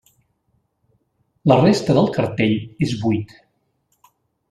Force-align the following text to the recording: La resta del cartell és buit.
La 1.53 1.59
resta 1.61 1.99
del 1.99 2.11
cartell 2.17 2.57
és 2.89 2.99
buit. 3.07 3.39